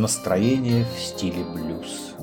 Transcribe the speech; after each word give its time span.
Настроение 0.00 0.86
в 0.86 0.98
стиле 0.98 1.44
блюз. 1.44 2.14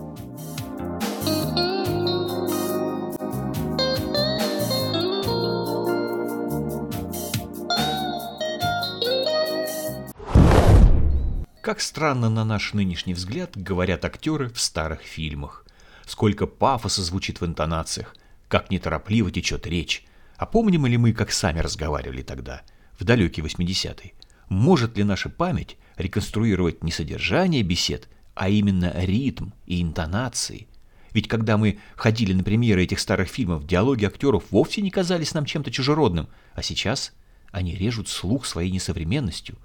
Как 11.62 11.80
странно 11.80 12.32
на 12.32 12.44
наш 12.44 12.74
нынешний 12.74 13.14
взгляд 13.14 13.56
говорят 13.56 14.04
актеры 14.06 14.50
в 14.50 14.60
старых 14.60 15.02
фильмах. 15.02 15.64
Сколько 16.08 16.48
пафоса 16.48 17.04
звучит 17.04 17.42
в 17.42 17.46
интонациях, 17.46 18.16
как 18.48 18.72
неторопливо 18.72 19.30
течет 19.30 19.68
речь. 19.68 20.04
А 20.38 20.48
помним 20.48 20.88
ли 20.88 20.98
мы, 20.98 21.14
как 21.14 21.32
сами 21.32 21.60
разговаривали 21.60 22.24
тогда, 22.24 22.64
в 22.98 23.04
далекие 23.04 23.46
80-е? 23.46 24.17
Может 24.50 24.98
ли 24.98 25.04
наша 25.04 25.30
память 25.30 25.78
реконструировать 25.98 26.84
не 26.84 26.92
содержание 26.92 27.64
бесед, 27.64 28.08
а 28.34 28.50
именно 28.50 28.94
ритм 28.96 29.50
и 29.66 29.82
интонации? 29.82 30.68
Ведь 31.12 31.28
когда 31.28 31.58
мы 31.58 31.80
ходили 31.96 32.34
на 32.34 32.44
премьеры 32.44 32.84
этих 32.84 33.00
старых 33.00 33.28
фильмов, 33.28 33.66
диалоги 33.66 34.06
актеров 34.06 34.46
вовсе 34.52 34.82
не 34.82 34.92
казались 34.92 35.34
нам 35.34 35.46
чем-то 35.46 35.72
чужеродным, 35.72 36.28
а 36.54 36.62
сейчас 36.62 37.14
они 37.52 37.76
режут 37.76 38.08
слух 38.08 38.46
своей 38.46 38.72
несовременностью. 38.72 39.58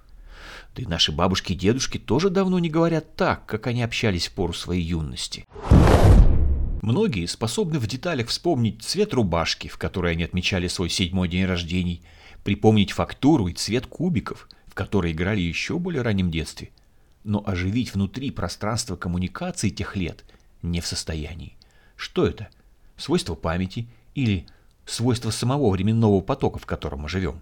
Да 0.75 0.81
и 0.81 0.85
наши 0.85 1.11
бабушки 1.11 1.53
и 1.53 1.55
дедушки 1.55 1.97
тоже 1.97 2.29
давно 2.29 2.59
не 2.59 2.69
говорят 2.69 3.15
так, 3.15 3.45
как 3.45 3.67
они 3.67 3.83
общались 3.83 4.27
в 4.27 4.33
пору 4.33 4.53
своей 4.53 4.83
юности. 4.83 5.45
Многие 6.81 7.27
способны 7.27 7.79
в 7.79 7.87
деталях 7.87 8.27
вспомнить 8.27 8.81
цвет 8.81 9.13
рубашки, 9.13 9.69
в 9.69 9.77
которой 9.77 10.13
они 10.13 10.23
отмечали 10.23 10.67
свой 10.67 10.89
седьмой 10.89 11.29
день 11.29 11.45
рождения, 11.45 12.01
припомнить 12.43 12.91
фактуру 12.91 13.47
и 13.47 13.53
цвет 13.53 13.87
кубиков, 13.87 14.49
в 14.73 14.75
которые 14.75 15.13
играли 15.13 15.39
еще 15.39 15.77
более 15.77 16.01
раннем 16.01 16.31
детстве. 16.31 16.71
Но 17.23 17.43
оживить 17.45 17.93
внутри 17.93 18.31
пространство 18.31 18.95
коммуникации 18.95 19.69
тех 19.69 19.95
лет 19.95 20.25
не 20.63 20.81
в 20.81 20.87
состоянии. 20.87 21.55
Что 21.95 22.25
это? 22.25 22.49
Свойство 22.97 23.35
памяти 23.35 23.87
или 24.15 24.47
свойство 24.87 25.29
самого 25.29 25.69
временного 25.69 26.21
потока, 26.21 26.57
в 26.57 26.65
котором 26.65 27.01
мы 27.01 27.09
живем? 27.09 27.39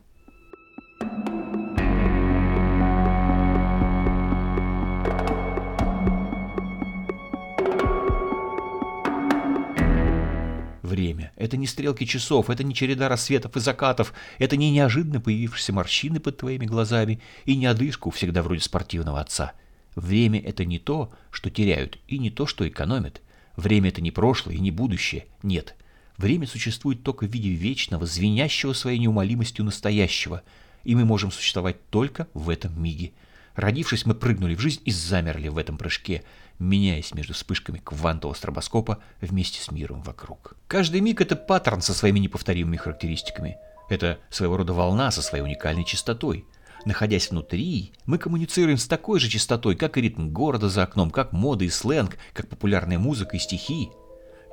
Время. 10.91 11.31
Это 11.37 11.57
не 11.57 11.65
стрелки 11.65 12.05
часов, 12.05 12.49
это 12.49 12.63
не 12.63 12.75
череда 12.75 13.09
рассветов 13.09 13.55
и 13.55 13.59
закатов, 13.59 14.13
это 14.37 14.57
не 14.57 14.69
неожиданно 14.69 15.21
появившиеся 15.21 15.73
морщины 15.73 16.19
под 16.19 16.37
твоими 16.37 16.65
глазами 16.65 17.21
и 17.45 17.55
не 17.55 17.65
одышку 17.65 18.11
всегда 18.11 18.43
вроде 18.43 18.61
спортивного 18.61 19.21
отца. 19.21 19.53
Время— 19.95 20.39
это 20.45 20.65
не 20.65 20.79
то, 20.79 21.11
что 21.31 21.49
теряют, 21.49 21.97
и 22.07 22.19
не 22.19 22.29
то, 22.29 22.45
что 22.45 22.67
экономят. 22.67 23.21
Время— 23.55 23.89
это 23.89 24.01
не 24.01 24.11
прошлое 24.11 24.55
и 24.55 24.59
не 24.59 24.71
будущее. 24.71 25.25
Нет. 25.43 25.75
Время 26.17 26.45
существует 26.45 27.03
только 27.03 27.25
в 27.25 27.31
виде 27.31 27.49
вечного, 27.49 28.05
звенящего 28.05 28.73
своей 28.73 28.99
неумолимостью 28.99 29.65
настоящего, 29.65 30.43
и 30.83 30.93
мы 30.93 31.05
можем 31.05 31.31
существовать 31.31 31.89
только 31.89 32.27
в 32.33 32.49
этом 32.49 32.81
миге. 32.81 33.13
Родившись, 33.55 34.05
мы 34.05 34.15
прыгнули 34.15 34.55
в 34.55 34.59
жизнь 34.59 34.81
и 34.85 34.91
замерли 34.91 35.49
в 35.49 35.57
этом 35.57 35.77
прыжке, 35.77 36.23
меняясь 36.59 37.13
между 37.13 37.33
вспышками 37.33 37.79
квантового 37.79 38.35
стробоскопа 38.35 38.99
вместе 39.19 39.61
с 39.61 39.71
миром 39.71 40.01
вокруг. 40.01 40.55
Каждый 40.67 41.01
миг— 41.01 41.21
это 41.21 41.35
паттерн 41.35 41.81
со 41.81 41.93
своими 41.93 42.19
неповторимыми 42.19 42.77
характеристиками. 42.77 43.57
Это 43.89 44.19
своего 44.29 44.57
рода 44.57 44.73
волна 44.73 45.11
со 45.11 45.21
своей 45.21 45.43
уникальной 45.43 45.83
частотой. 45.83 46.45
Находясь 46.85 47.29
внутри, 47.29 47.93
мы 48.05 48.17
коммуницируем 48.17 48.77
с 48.77 48.87
такой 48.87 49.19
же 49.19 49.29
частотой, 49.29 49.75
как 49.75 49.97
и 49.97 50.01
ритм 50.01 50.29
города 50.29 50.69
за 50.69 50.83
окном, 50.83 51.11
как 51.11 51.31
мода 51.31 51.65
и 51.65 51.69
сленг, 51.69 52.17
как 52.33 52.47
популярная 52.47 52.97
музыка 52.97 53.35
и 53.35 53.39
стихи. 53.39 53.91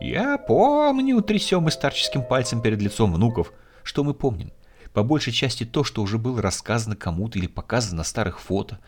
«Я 0.01 0.39
помню»,— 0.39 1.23
трясем 1.23 1.63
мы 1.63 1.71
старческим 1.71 2.23
пальцем 2.23 2.61
перед 2.61 2.81
лицом 2.83 3.13
внуков. 3.13 3.53
Что 3.83 4.05
мы 4.05 4.13
помним? 4.13 4.53
По 4.99 5.05
большей 5.05 5.33
части 5.33 5.63
то, 5.63 5.85
что 5.85 6.03
уже 6.03 6.19
было 6.19 6.43
рассказано 6.43 6.97
кому-то 6.97 7.39
или 7.39 7.47
показано 7.47 7.99
на 7.99 8.03
старых 8.03 8.41
фото. 8.41 8.81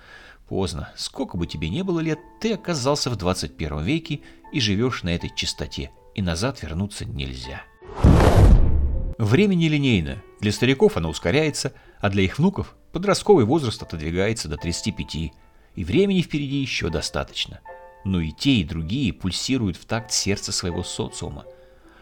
Поздно. 0.49 0.91
Сколько 0.97 1.37
бы 1.37 1.47
тебе 1.47 1.69
не 1.69 1.85
было 1.85 2.01
лет, 2.01 2.19
ты 2.41 2.53
оказался 2.53 3.11
в 3.11 3.17
21 3.17 3.81
веке 3.85 4.19
и 4.53 4.59
живешь 4.59 5.05
на 5.05 5.11
этой 5.11 5.31
чистоте, 5.33 5.93
и 6.17 6.21
назад 6.21 6.65
вернуться 6.65 7.05
нельзя. 7.05 7.63
Время 9.19 9.55
нелинейно. 9.55 10.21
Для 10.41 10.51
стариков 10.51 10.97
оно 10.97 11.11
ускоряется, 11.11 11.75
а 12.01 12.11
для 12.11 12.25
их 12.25 12.39
внуков 12.39 12.75
подростковый 12.91 13.45
возраст 13.45 13.81
отодвигается 13.81 14.49
до 14.49 14.57
35, 14.57 15.15
и 15.77 15.85
времени 15.85 16.23
впереди 16.23 16.57
еще 16.57 16.91
достаточно. 16.91 17.61
Но 18.05 18.21
и 18.21 18.33
те, 18.33 18.55
и 18.55 18.65
другие 18.65 19.13
пульсируют 19.13 19.77
в 19.77 19.85
такт 19.85 20.11
сердца 20.11 20.51
своего 20.51 20.83
социума. 20.83 21.45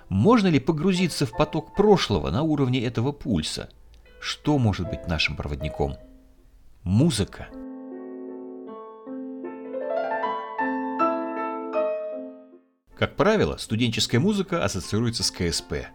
Можно 0.08 0.46
ли 0.46 0.60
погрузиться 0.60 1.26
в 1.26 1.32
поток 1.32 1.74
прошлого 1.74 2.30
на 2.30 2.40
уровне 2.40 2.82
этого 2.82 3.12
пульса? 3.12 3.68
Что 4.20 4.58
может 4.58 4.88
быть 4.88 5.06
нашим 5.06 5.36
проводником? 5.36 5.96
Музыка. 6.82 7.48
Как 12.96 13.14
правило, 13.14 13.56
студенческая 13.58 14.18
музыка 14.18 14.64
ассоциируется 14.64 15.22
с 15.22 15.30
КСП, 15.30 15.86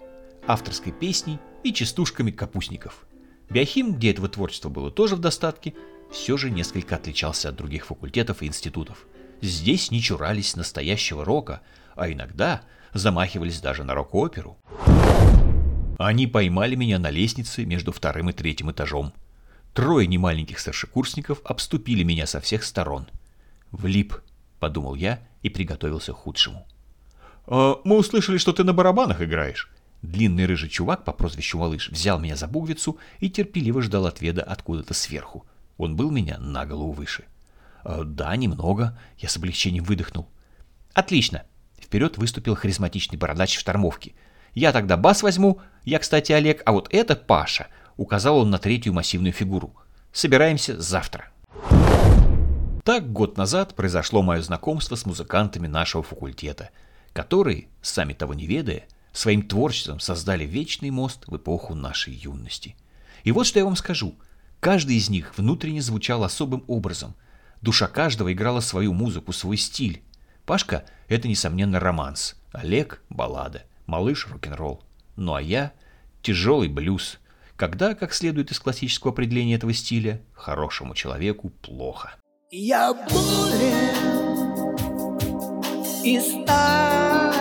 авторской 0.47 0.93
песней 0.93 1.37
и 1.63 1.73
частушками 1.73 2.31
капустников. 2.31 3.05
Биохим, 3.49 3.93
где 3.95 4.11
этого 4.11 4.29
творчества 4.29 4.69
было 4.69 4.89
тоже 4.89 5.17
в 5.17 5.19
достатке, 5.19 5.73
все 6.11 6.37
же 6.37 6.49
несколько 6.49 6.95
отличался 6.95 7.49
от 7.49 7.55
других 7.55 7.85
факультетов 7.87 8.41
и 8.41 8.45
институтов. 8.45 9.05
Здесь 9.41 9.91
не 9.91 10.01
чурались 10.01 10.55
настоящего 10.55 11.25
рока, 11.25 11.61
а 11.95 12.09
иногда 12.09 12.61
замахивались 12.93 13.59
даже 13.59 13.83
на 13.83 13.93
рок-оперу. 13.93 14.57
Они 16.03 16.27
поймали 16.27 16.75
меня 16.75 16.99
на 16.99 17.09
лестнице 17.09 17.63
между 17.63 17.93
вторым 17.93 18.29
и 18.29 18.33
третьим 18.33 18.69
этажом. 18.69 19.13
Трое 19.73 20.05
немаленьких 20.05 20.59
старшекурсников 20.59 21.39
обступили 21.45 22.03
меня 22.03 22.27
со 22.27 22.41
всех 22.41 22.65
сторон. 22.65 23.07
«Влип»,— 23.71 24.13
подумал 24.59 24.95
я 24.95 25.21
и 25.43 25.49
приготовился 25.49 26.11
к 26.11 26.17
худшему. 26.17 26.67
«А 27.47 27.79
мы 27.85 27.97
услышали, 27.97 28.37
что 28.37 28.51
ты 28.51 28.65
на 28.65 28.73
барабанах 28.73 29.21
играешь». 29.21 29.71
Длинный 30.01 30.45
рыжий 30.45 30.67
чувак 30.67 31.05
по 31.05 31.13
прозвищу 31.13 31.57
Малыш 31.57 31.87
взял 31.87 32.19
меня 32.19 32.35
за 32.35 32.47
бугвицу 32.47 32.97
и 33.19 33.29
терпеливо 33.29 33.81
ждал 33.81 34.05
ответа 34.05 34.43
откуда-то 34.43 34.93
сверху. 34.93 35.45
Он 35.77 35.95
был 35.95 36.11
меня 36.11 36.37
на 36.37 36.65
голову 36.65 36.91
выше. 36.91 37.23
«А, 37.85 38.03
«Да, 38.03 38.35
немного»,— 38.35 38.99
я 39.19 39.29
с 39.29 39.37
облегчением 39.37 39.85
выдохнул. 39.85 40.27
«Отлично!»— 40.93 41.43
вперед 41.79 42.17
выступил 42.17 42.55
харизматичный 42.55 43.17
бородач 43.17 43.55
в 43.55 43.59
штормовке. 43.61 44.11
«Я 44.53 44.71
тогда 44.71 44.97
бас 44.97 45.23
возьму, 45.23 45.61
я, 45.83 45.99
кстати, 45.99 46.31
Олег, 46.31 46.61
а 46.65 46.71
вот 46.71 46.87
это 46.91 47.15
Паша»,— 47.15 47.67
указал 47.97 48.37
он 48.37 48.49
на 48.49 48.59
третью 48.59 48.93
массивную 48.93 49.33
фигуру. 49.33 49.73
«Собираемся 50.11 50.79
завтра». 50.79 51.29
Так 52.83 53.11
год 53.11 53.37
назад 53.37 53.75
произошло 53.75 54.21
мое 54.21 54.41
знакомство 54.41 54.95
с 54.95 55.05
музыкантами 55.05 55.67
нашего 55.67 56.03
факультета— 56.03 56.69
которые, 57.13 57.67
сами 57.81 58.13
того 58.13 58.33
не 58.33 58.47
ведая, 58.47 58.87
своим 59.13 59.43
творчеством 59.43 59.99
создали 59.99 60.43
вечный 60.45 60.89
мост 60.89 61.23
в 61.27 61.37
эпоху 61.37 61.75
нашей 61.75 62.13
юности. 62.13 62.75
И 63.23 63.31
вот 63.31 63.45
что 63.45 63.59
я 63.59 63.65
вам 63.65 63.75
скажу. 63.75 64.15
Каждый 64.59 64.97
из 64.97 65.09
них 65.09 65.37
внутренне 65.37 65.81
звучал 65.81 66.23
особым 66.23 66.63
образом. 66.67 67.15
Душа 67.61 67.87
каждого 67.87 68.33
играла 68.33 68.59
свою 68.59 68.93
музыку, 68.93 69.31
свой 69.31 69.57
стиль. 69.57 70.01
Пашка— 70.45 70.85
это, 71.07 71.27
несомненно, 71.27 71.79
романс. 71.79 72.35
Олег— 72.51 73.01
баллада. 73.09 73.63
Малыш— 73.85 74.27
рок-н-ролл. 74.31 74.83
Ну 75.15 75.33
а 75.33 75.41
я— 75.41 75.73
тяжелый 76.21 76.69
блюз. 76.69 77.19
Когда, 77.55 77.93
как 77.93 78.13
следует 78.13 78.51
из 78.51 78.59
классического 78.59 79.11
определения 79.11 79.55
этого 79.55 79.73
стиля, 79.73 80.21
хорошему 80.33 80.95
человеку 80.95 81.49
плохо. 81.49 82.15
Я 82.49 82.93
болен 82.93 84.23
и 86.03 86.19
стар 86.19 87.33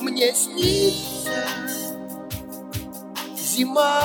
Мне 0.00 0.32
снится 0.32 1.46
зима 3.36 4.00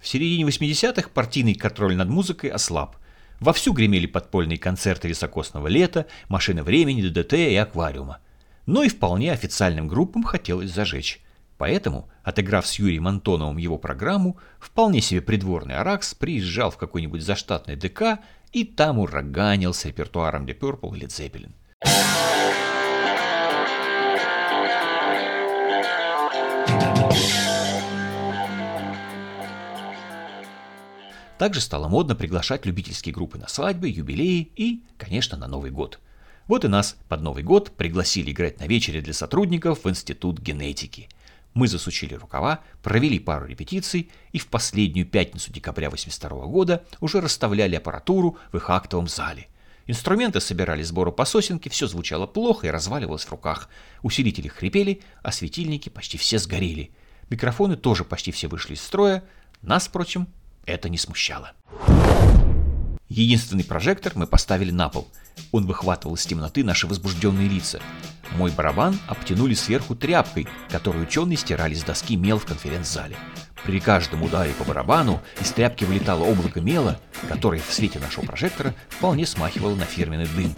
В 0.00 0.06
середине 0.06 0.44
80-х 0.44 1.08
партийный 1.12 1.54
контроль 1.54 1.96
над 1.96 2.08
музыкой 2.08 2.50
ослаб. 2.50 2.96
Вовсю 3.40 3.72
гремели 3.72 4.06
подпольные 4.06 4.58
концерты 4.58 5.08
високосного 5.08 5.68
лета, 5.68 6.06
машины 6.28 6.62
времени, 6.62 7.06
ДДТ 7.06 7.34
и 7.34 7.56
аквариума. 7.56 8.18
Но 8.66 8.82
и 8.82 8.88
вполне 8.88 9.32
официальным 9.32 9.88
группам 9.88 10.22
хотелось 10.22 10.72
зажечь. 10.72 11.20
Поэтому, 11.58 12.08
отыграв 12.22 12.66
с 12.66 12.78
Юрием 12.78 13.08
Антоновым 13.08 13.56
его 13.56 13.78
программу, 13.78 14.38
вполне 14.58 15.00
себе 15.00 15.22
придворный 15.22 15.76
Аракс 15.76 16.14
приезжал 16.14 16.70
в 16.70 16.76
какой-нибудь 16.76 17.22
заштатный 17.22 17.76
ДК 17.76 18.18
и 18.52 18.64
там 18.64 18.98
ураганил 18.98 19.72
с 19.72 19.84
репертуаром 19.84 20.44
Deep 20.44 20.58
Purple 20.58 20.96
или 20.96 21.06
Zeppelin. 21.06 21.52
Также 31.46 31.60
стало 31.60 31.86
модно 31.86 32.16
приглашать 32.16 32.66
любительские 32.66 33.14
группы 33.14 33.38
на 33.38 33.46
свадьбы, 33.46 33.88
юбилеи 33.88 34.50
и, 34.56 34.82
конечно, 34.98 35.38
на 35.38 35.46
Новый 35.46 35.70
год. 35.70 36.00
Вот 36.48 36.64
и 36.64 36.68
нас 36.68 36.96
под 37.08 37.22
Новый 37.22 37.44
год 37.44 37.70
пригласили 37.76 38.32
играть 38.32 38.58
на 38.58 38.66
вечере 38.66 39.00
для 39.00 39.12
сотрудников 39.12 39.84
в 39.84 39.88
Институт 39.88 40.40
генетики. 40.40 41.08
Мы 41.54 41.68
засучили 41.68 42.14
рукава, 42.14 42.62
провели 42.82 43.20
пару 43.20 43.46
репетиций 43.46 44.10
и 44.32 44.40
в 44.40 44.48
последнюю 44.48 45.06
пятницу 45.06 45.52
декабря 45.52 45.88
82 45.88 46.46
года 46.46 46.84
уже 46.98 47.20
расставляли 47.20 47.76
аппаратуру 47.76 48.38
в 48.50 48.56
их 48.56 48.68
актовом 48.68 49.06
зале. 49.06 49.46
Инструменты 49.86 50.40
собирали 50.40 50.82
сбору 50.82 51.12
по 51.12 51.24
сосенке, 51.24 51.70
все 51.70 51.86
звучало 51.86 52.26
плохо 52.26 52.66
и 52.66 52.70
разваливалось 52.70 53.24
в 53.24 53.30
руках. 53.30 53.68
Усилители 54.02 54.48
хрипели, 54.48 55.00
а 55.22 55.30
светильники 55.30 55.90
почти 55.90 56.18
все 56.18 56.40
сгорели. 56.40 56.90
Микрофоны 57.30 57.76
тоже 57.76 58.02
почти 58.02 58.32
все 58.32 58.48
вышли 58.48 58.74
из 58.74 58.82
строя. 58.82 59.22
Нас, 59.62 59.86
впрочем, 59.86 60.26
это 60.66 60.88
не 60.88 60.98
смущало. 60.98 61.52
Единственный 63.08 63.64
прожектор 63.64 64.12
мы 64.16 64.26
поставили 64.26 64.72
на 64.72 64.88
пол. 64.88 65.08
Он 65.52 65.64
выхватывал 65.64 66.16
из 66.16 66.26
темноты 66.26 66.64
наши 66.64 66.86
возбужденные 66.86 67.48
лица. 67.48 67.80
Мой 68.32 68.50
барабан 68.50 68.98
обтянули 69.06 69.54
сверху 69.54 69.94
тряпкой, 69.94 70.48
которую 70.68 71.06
ученые 71.06 71.36
стирали 71.36 71.74
с 71.74 71.84
доски 71.84 72.16
мел 72.16 72.38
в 72.38 72.46
конференц-зале. 72.46 73.16
При 73.64 73.80
каждом 73.80 74.22
ударе 74.22 74.52
по 74.52 74.64
барабану 74.64 75.22
из 75.40 75.50
тряпки 75.50 75.84
вылетало 75.84 76.24
облако 76.24 76.60
мела, 76.60 77.00
которое 77.28 77.60
в 77.60 77.72
свете 77.72 77.98
нашего 78.00 78.24
прожектора 78.24 78.74
вполне 78.88 79.26
смахивало 79.26 79.76
на 79.76 79.84
фирменный 79.84 80.26
дым. 80.26 80.54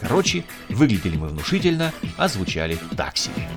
Короче, 0.00 0.44
выглядели 0.68 1.16
мы 1.16 1.28
внушительно, 1.28 1.92
а 2.16 2.28
звучали 2.28 2.78
так 2.96 3.16
себе. 3.16 3.48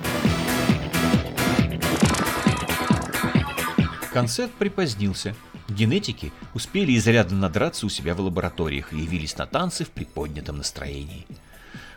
Концерт 4.12 4.52
припозднился, 4.52 5.34
Генетики 5.68 6.32
успели 6.54 6.96
изрядно 6.96 7.38
надраться 7.38 7.86
у 7.86 7.88
себя 7.88 8.14
в 8.14 8.20
лабораториях 8.20 8.92
и 8.92 8.98
явились 8.98 9.36
на 9.38 9.46
танцы 9.46 9.84
в 9.84 9.90
приподнятом 9.90 10.58
настроении. 10.58 11.26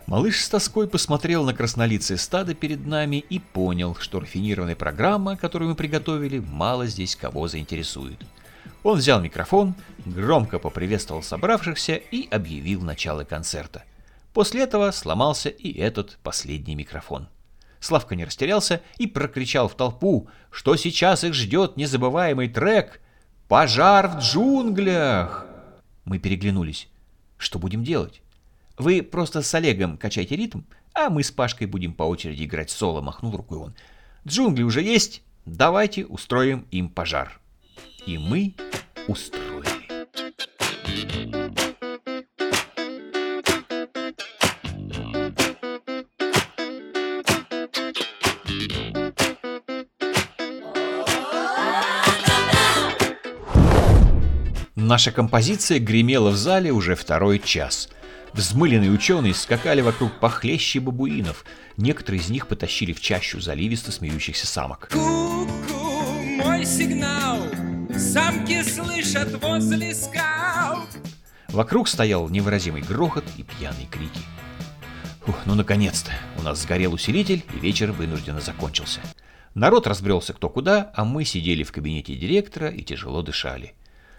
Малыш 0.07 0.43
с 0.43 0.49
тоской 0.49 0.87
посмотрел 0.87 1.43
на 1.45 1.53
краснолицее 1.53 2.17
стадо 2.17 2.53
перед 2.53 2.85
нами 2.85 3.17
и 3.17 3.39
понял, 3.39 3.95
что 3.99 4.19
рафинированная 4.19 4.75
программа, 4.75 5.35
которую 5.35 5.69
мы 5.69 5.75
приготовили, 5.75 6.39
мало 6.39 6.85
здесь 6.85 7.15
кого 7.15 7.47
заинтересует. 7.47 8.19
Он 8.83 8.99
взял 8.99 9.19
микрофон, 9.19 9.73
громко 10.05 10.59
поприветствовал 10.59 11.23
собравшихся 11.23 11.95
и 11.95 12.29
объявил 12.29 12.81
начало 12.81 13.23
концерта. 13.23 13.83
После 14.31 14.61
этого 14.61 14.91
сломался 14.91 15.49
и 15.49 15.73
этот 15.79 16.19
последний 16.21 16.75
микрофон. 16.75 17.27
Славка 17.79 18.15
не 18.15 18.25
растерялся 18.25 18.81
и 18.97 19.07
прокричал 19.07 19.67
в 19.69 19.75
толпу, 19.75 20.29
что 20.51 20.75
сейчас 20.75 21.23
их 21.23 21.33
ждет 21.33 21.77
незабываемый 21.77 22.47
трек 22.47 23.01
«Пожар 23.47 24.07
в 24.07 24.19
джунглях!» 24.19 25.45
Мы 26.03 26.19
переглянулись. 26.19 26.87
Что 27.37 27.59
будем 27.59 27.83
делать? 27.83 28.21
Вы 28.77 29.01
просто 29.03 29.41
с 29.41 29.53
Олегом 29.53 29.97
качайте 29.97 30.35
ритм, 30.35 30.61
а 30.93 31.09
мы 31.09 31.23
с 31.23 31.31
Пашкой 31.31 31.67
будем 31.67 31.93
по 31.93 32.03
очереди 32.03 32.43
играть 32.43 32.69
соло, 32.69 33.01
махнул 33.01 33.35
рукой 33.35 33.57
он. 33.59 33.75
Джунгли 34.27 34.63
уже 34.63 34.81
есть, 34.81 35.21
давайте 35.45 36.05
устроим 36.05 36.65
им 36.71 36.89
пожар. 36.89 37.39
И 38.05 38.17
мы 38.17 38.55
устроили. 39.07 39.65
Наша 54.87 55.11
композиция 55.11 55.79
гремела 55.79 56.29
в 56.29 56.35
зале 56.35 56.71
уже 56.71 56.93
второй 56.93 57.39
час. 57.39 57.89
Взмыленные 58.33 58.91
ученые 58.91 59.33
скакали 59.33 59.81
вокруг 59.81 60.19
похлеще 60.19 60.79
бабуинов. 60.79 61.43
Некоторые 61.75 62.21
из 62.21 62.29
них 62.29 62.45
потащили 62.47 62.93
в 62.93 63.01
чащу 63.01 63.41
заливисто 63.41 63.91
смеющихся 63.91 64.45
самок. 64.45 64.89
Ку-ку, 64.91 66.21
мой 66.21 66.63
сигнал, 66.65 67.39
самки 67.97 68.61
слышат 68.61 69.41
возле 69.41 69.95
скал. 69.95 70.83
Вокруг 71.47 71.87
стоял 71.87 72.29
невыразимый 72.29 72.83
грохот 72.83 73.25
и 73.37 73.41
пьяные 73.41 73.87
крики. 73.87 74.21
Фух, 75.25 75.35
ну 75.47 75.55
наконец-то, 75.55 76.11
у 76.37 76.43
нас 76.43 76.61
сгорел 76.61 76.93
усилитель, 76.93 77.43
и 77.55 77.59
вечер 77.59 77.91
вынужденно 77.91 78.39
закончился. 78.39 78.99
Народ 79.55 79.87
разбрелся 79.87 80.33
кто 80.33 80.47
куда, 80.47 80.91
а 80.93 81.05
мы 81.05 81.25
сидели 81.25 81.63
в 81.63 81.71
кабинете 81.71 82.13
директора 82.13 82.69
и 82.69 82.83
тяжело 82.83 83.23
дышали. 83.23 83.73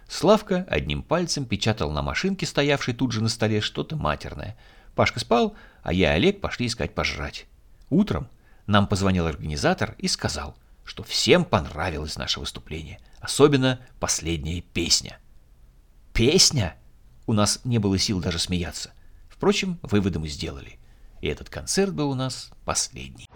Славка 0.08 0.66
одним 0.68 1.02
пальцем 1.02 1.44
печатал 1.44 1.90
на 1.90 2.02
машинке, 2.02 2.46
стоявшей 2.46 2.94
тут 2.94 3.12
же 3.12 3.22
на 3.22 3.28
столе, 3.28 3.60
что-то 3.60 3.96
матерное. 3.96 4.56
Пашка 4.94 5.20
спал, 5.20 5.54
а 5.82 5.92
я 5.92 6.12
и 6.12 6.16
Олег 6.16 6.40
пошли 6.40 6.66
искать 6.66 6.94
пожрать. 6.94 7.46
Утром 7.90 8.28
нам 8.66 8.86
позвонил 8.86 9.26
организатор 9.26 9.94
и 9.98 10.08
сказал, 10.08 10.56
что 10.84 11.02
всем 11.02 11.44
понравилось 11.44 12.16
наше 12.16 12.40
выступление, 12.40 13.00
особенно 13.20 13.80
последняя 14.00 14.60
песня. 14.60 15.18
Песня? 16.12 16.76
У 17.26 17.32
нас 17.32 17.60
не 17.64 17.78
было 17.78 17.98
сил 17.98 18.20
даже 18.20 18.38
смеяться. 18.38 18.92
Впрочем, 19.28 19.78
выводы 19.82 20.18
мы 20.18 20.28
сделали. 20.28 20.78
И 21.20 21.26
этот 21.26 21.50
концерт 21.50 21.92
был 21.92 22.10
у 22.10 22.14
нас 22.14 22.50
последний. 22.64 23.28